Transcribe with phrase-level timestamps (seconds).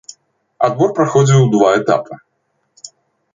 [0.67, 2.19] Адбор праходзіў у два этапы.